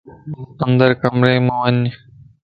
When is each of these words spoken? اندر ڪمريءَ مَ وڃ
اندر 0.65 0.89
ڪمريءَ 1.01 1.43
مَ 1.45 1.49
وڃ 1.61 1.77